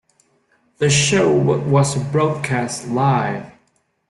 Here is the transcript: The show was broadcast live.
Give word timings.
The 0.79 0.89
show 0.89 1.31
was 1.31 1.93
broadcast 2.05 2.87
live. 2.87 3.51